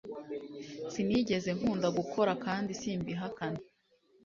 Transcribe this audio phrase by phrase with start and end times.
[0.91, 3.61] Sinigeze nkunda gukora kandi simbihakana